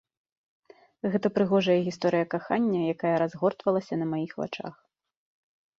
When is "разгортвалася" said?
3.25-3.93